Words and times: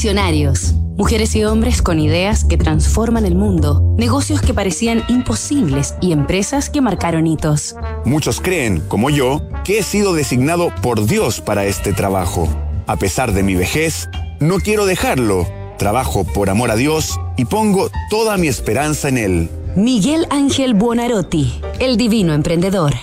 Visionarios. 0.00 0.72
Mujeres 0.96 1.36
y 1.36 1.44
hombres 1.44 1.82
con 1.82 2.00
ideas 2.00 2.44
que 2.44 2.56
transforman 2.56 3.26
el 3.26 3.34
mundo, 3.34 3.94
negocios 3.98 4.40
que 4.40 4.54
parecían 4.54 5.04
imposibles 5.08 5.94
y 6.00 6.12
empresas 6.12 6.70
que 6.70 6.80
marcaron 6.80 7.26
hitos. 7.26 7.76
Muchos 8.06 8.40
creen, 8.40 8.80
como 8.88 9.10
yo, 9.10 9.42
que 9.62 9.78
he 9.78 9.82
sido 9.82 10.14
designado 10.14 10.72
por 10.80 11.04
Dios 11.04 11.42
para 11.42 11.66
este 11.66 11.92
trabajo. 11.92 12.48
A 12.86 12.96
pesar 12.96 13.34
de 13.34 13.42
mi 13.42 13.54
vejez, 13.54 14.08
no 14.40 14.56
quiero 14.56 14.86
dejarlo. 14.86 15.46
Trabajo 15.76 16.24
por 16.24 16.48
amor 16.48 16.70
a 16.70 16.76
Dios 16.76 17.20
y 17.36 17.44
pongo 17.44 17.90
toda 18.08 18.38
mi 18.38 18.48
esperanza 18.48 19.10
en 19.10 19.18
Él. 19.18 19.50
Miguel 19.76 20.26
Ángel 20.30 20.72
Buonarotti, 20.72 21.60
el 21.78 21.98
divino 21.98 22.32
emprendedor. 22.32 22.94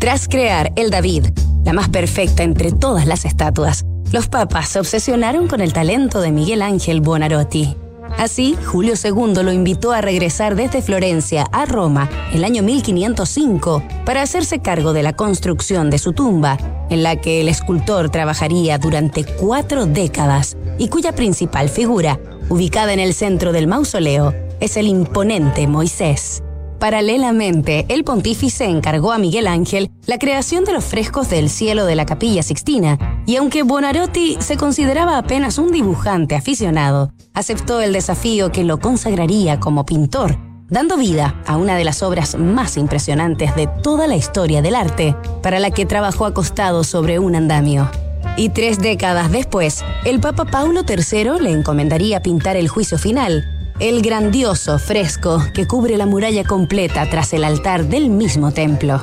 Tras 0.00 0.26
crear 0.26 0.72
el 0.74 0.90
David, 0.90 1.26
la 1.64 1.72
más 1.72 1.88
perfecta 1.88 2.42
entre 2.42 2.72
todas 2.72 3.06
las 3.06 3.24
estatuas, 3.24 3.84
los 4.12 4.28
papas 4.28 4.68
se 4.70 4.80
obsesionaron 4.80 5.48
con 5.48 5.60
el 5.60 5.72
talento 5.72 6.20
de 6.20 6.32
Miguel 6.32 6.62
Ángel 6.62 7.00
Buonarotti. 7.00 7.76
Así, 8.16 8.56
Julio 8.64 8.94
II 9.02 9.42
lo 9.42 9.52
invitó 9.52 9.92
a 9.92 10.00
regresar 10.00 10.56
desde 10.56 10.80
Florencia 10.80 11.46
a 11.52 11.66
Roma 11.66 12.08
el 12.32 12.42
año 12.42 12.62
1505 12.62 13.82
para 14.06 14.22
hacerse 14.22 14.60
cargo 14.60 14.92
de 14.92 15.02
la 15.02 15.12
construcción 15.12 15.90
de 15.90 15.98
su 15.98 16.12
tumba, 16.14 16.56
en 16.88 17.02
la 17.02 17.16
que 17.16 17.42
el 17.42 17.48
escultor 17.48 18.08
trabajaría 18.08 18.78
durante 18.78 19.24
cuatro 19.24 19.84
décadas 19.84 20.56
y 20.78 20.88
cuya 20.88 21.12
principal 21.12 21.68
figura, 21.68 22.18
ubicada 22.48 22.94
en 22.94 23.00
el 23.00 23.12
centro 23.12 23.52
del 23.52 23.66
mausoleo, 23.66 24.34
es 24.60 24.76
el 24.76 24.88
imponente 24.88 25.66
Moisés. 25.66 26.42
Paralelamente, 26.78 27.86
el 27.88 28.04
pontífice 28.04 28.64
encargó 28.66 29.10
a 29.10 29.18
Miguel 29.18 29.48
Ángel 29.48 29.90
la 30.06 30.18
creación 30.18 30.64
de 30.64 30.72
los 30.72 30.84
frescos 30.84 31.28
del 31.28 31.50
cielo 31.50 31.86
de 31.86 31.96
la 31.96 32.06
capilla 32.06 32.42
Sixtina, 32.42 33.22
y 33.26 33.36
aunque 33.36 33.64
Bonarotti 33.64 34.36
se 34.40 34.56
consideraba 34.56 35.18
apenas 35.18 35.58
un 35.58 35.72
dibujante 35.72 36.36
aficionado, 36.36 37.12
aceptó 37.34 37.80
el 37.80 37.92
desafío 37.92 38.52
que 38.52 38.62
lo 38.62 38.78
consagraría 38.78 39.58
como 39.58 39.84
pintor, 39.84 40.38
dando 40.68 40.96
vida 40.96 41.42
a 41.46 41.56
una 41.56 41.74
de 41.74 41.84
las 41.84 42.02
obras 42.04 42.36
más 42.38 42.76
impresionantes 42.76 43.56
de 43.56 43.66
toda 43.82 44.06
la 44.06 44.16
historia 44.16 44.62
del 44.62 44.76
arte, 44.76 45.16
para 45.42 45.58
la 45.58 45.72
que 45.72 45.84
trabajó 45.84 46.26
acostado 46.26 46.84
sobre 46.84 47.18
un 47.18 47.34
andamio. 47.34 47.90
Y 48.36 48.50
tres 48.50 48.78
décadas 48.78 49.32
después, 49.32 49.84
el 50.04 50.20
Papa 50.20 50.44
Paulo 50.44 50.82
III 50.88 51.40
le 51.40 51.50
encomendaría 51.50 52.22
pintar 52.22 52.56
el 52.56 52.68
juicio 52.68 52.98
final, 52.98 53.67
el 53.80 54.02
grandioso 54.02 54.78
fresco 54.78 55.40
que 55.54 55.66
cubre 55.66 55.96
la 55.96 56.06
muralla 56.06 56.42
completa 56.44 57.08
tras 57.08 57.32
el 57.32 57.44
altar 57.44 57.86
del 57.86 58.10
mismo 58.10 58.50
templo. 58.50 59.00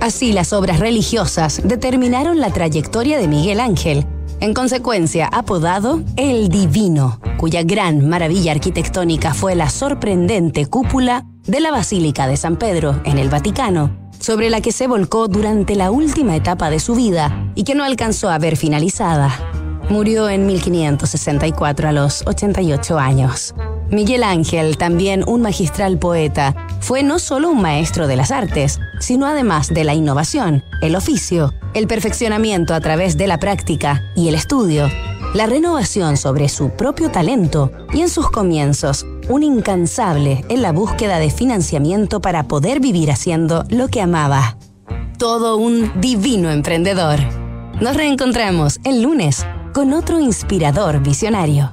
Así 0.00 0.32
las 0.32 0.54
obras 0.54 0.80
religiosas 0.80 1.60
determinaron 1.62 2.40
la 2.40 2.50
trayectoria 2.50 3.18
de 3.18 3.28
Miguel 3.28 3.60
Ángel, 3.60 4.06
en 4.40 4.54
consecuencia 4.54 5.28
apodado 5.30 6.02
El 6.16 6.48
Divino, 6.48 7.20
cuya 7.36 7.62
gran 7.62 8.08
maravilla 8.08 8.52
arquitectónica 8.52 9.34
fue 9.34 9.54
la 9.54 9.68
sorprendente 9.68 10.64
cúpula 10.64 11.26
de 11.46 11.60
la 11.60 11.70
Basílica 11.70 12.26
de 12.26 12.38
San 12.38 12.56
Pedro 12.56 13.02
en 13.04 13.18
el 13.18 13.28
Vaticano, 13.28 13.94
sobre 14.18 14.48
la 14.48 14.62
que 14.62 14.72
se 14.72 14.86
volcó 14.86 15.28
durante 15.28 15.76
la 15.76 15.90
última 15.90 16.36
etapa 16.36 16.70
de 16.70 16.80
su 16.80 16.94
vida 16.94 17.52
y 17.54 17.64
que 17.64 17.74
no 17.74 17.84
alcanzó 17.84 18.30
a 18.30 18.38
ver 18.38 18.56
finalizada. 18.56 19.30
Murió 19.90 20.30
en 20.30 20.46
1564 20.46 21.88
a 21.88 21.92
los 21.92 22.26
88 22.26 22.98
años. 22.98 23.54
Miguel 23.90 24.22
Ángel, 24.22 24.76
también 24.76 25.24
un 25.26 25.42
magistral 25.42 25.98
poeta, 25.98 26.54
fue 26.80 27.02
no 27.02 27.18
solo 27.18 27.50
un 27.50 27.60
maestro 27.60 28.06
de 28.06 28.14
las 28.14 28.30
artes, 28.30 28.78
sino 29.00 29.26
además 29.26 29.68
de 29.68 29.82
la 29.82 29.94
innovación, 29.94 30.62
el 30.80 30.94
oficio, 30.94 31.52
el 31.74 31.88
perfeccionamiento 31.88 32.74
a 32.74 32.80
través 32.80 33.16
de 33.16 33.26
la 33.26 33.38
práctica 33.38 34.00
y 34.14 34.28
el 34.28 34.36
estudio, 34.36 34.88
la 35.34 35.46
renovación 35.46 36.16
sobre 36.16 36.48
su 36.48 36.70
propio 36.70 37.10
talento 37.10 37.72
y 37.92 38.00
en 38.00 38.08
sus 38.08 38.30
comienzos, 38.30 39.06
un 39.28 39.42
incansable 39.42 40.44
en 40.48 40.62
la 40.62 40.70
búsqueda 40.70 41.18
de 41.18 41.30
financiamiento 41.30 42.20
para 42.20 42.44
poder 42.44 42.78
vivir 42.78 43.10
haciendo 43.10 43.64
lo 43.70 43.88
que 43.88 44.00
amaba. 44.00 44.56
Todo 45.18 45.56
un 45.56 46.00
divino 46.00 46.50
emprendedor. 46.50 47.18
Nos 47.80 47.96
reencontramos 47.96 48.78
el 48.84 49.02
lunes 49.02 49.44
con 49.74 49.92
otro 49.92 50.20
inspirador 50.20 51.00
visionario 51.00 51.72